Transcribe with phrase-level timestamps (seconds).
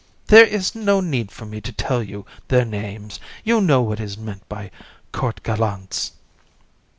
[0.29, 4.17] There is no need for me to tell you their names; you know what is
[4.17, 4.71] meant by
[5.11, 6.13] court gallants.